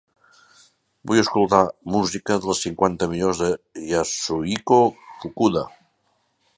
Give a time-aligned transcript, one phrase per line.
[1.09, 1.59] Vull escoltar
[1.97, 3.53] música de les cinquanta millors de
[3.93, 4.83] Yasuhiko
[5.21, 5.67] Fukuda